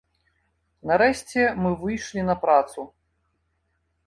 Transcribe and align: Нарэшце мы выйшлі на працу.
Нарэшце 0.91 1.41
мы 1.67 1.71
выйшлі 1.83 2.25
на 2.31 2.35
працу. 2.47 2.89